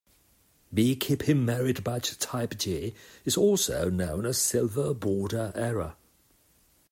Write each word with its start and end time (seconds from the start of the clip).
Beekeeping 0.73 1.45
merit 1.45 1.83
badge 1.83 2.17
Type 2.17 2.57
G 2.57 2.95
is 3.23 3.37
also 3.37 3.87
known 3.87 4.25
in 4.25 4.33
silver 4.33 4.95
border 4.95 5.51
error. 5.53 5.95